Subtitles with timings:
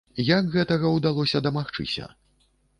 [0.27, 2.11] Як гэтага ўдалося дамагчыся?